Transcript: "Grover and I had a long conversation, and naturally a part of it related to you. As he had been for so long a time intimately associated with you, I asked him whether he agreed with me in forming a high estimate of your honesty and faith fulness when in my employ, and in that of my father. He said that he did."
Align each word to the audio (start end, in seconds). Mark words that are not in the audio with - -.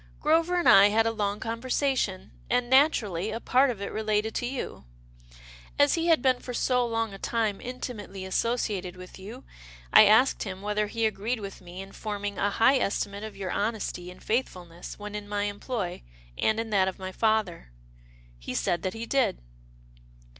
"Grover 0.19 0.57
and 0.57 0.67
I 0.67 0.87
had 0.87 1.05
a 1.05 1.11
long 1.11 1.39
conversation, 1.39 2.31
and 2.49 2.71
naturally 2.71 3.29
a 3.29 3.39
part 3.39 3.69
of 3.69 3.83
it 3.83 3.91
related 3.91 4.33
to 4.33 4.47
you. 4.47 4.85
As 5.77 5.93
he 5.93 6.07
had 6.07 6.23
been 6.23 6.39
for 6.39 6.55
so 6.55 6.83
long 6.87 7.13
a 7.13 7.19
time 7.19 7.61
intimately 7.61 8.25
associated 8.25 8.95
with 8.95 9.19
you, 9.19 9.43
I 9.93 10.05
asked 10.07 10.41
him 10.41 10.63
whether 10.63 10.87
he 10.87 11.05
agreed 11.05 11.39
with 11.39 11.61
me 11.61 11.83
in 11.83 11.91
forming 11.91 12.39
a 12.39 12.49
high 12.49 12.79
estimate 12.79 13.23
of 13.23 13.37
your 13.37 13.51
honesty 13.51 14.09
and 14.09 14.23
faith 14.23 14.49
fulness 14.49 14.97
when 14.97 15.13
in 15.13 15.29
my 15.29 15.43
employ, 15.43 16.01
and 16.35 16.59
in 16.59 16.71
that 16.71 16.87
of 16.87 16.97
my 16.97 17.11
father. 17.11 17.69
He 18.39 18.55
said 18.55 18.81
that 18.81 18.95
he 18.95 19.05
did." 19.05 19.37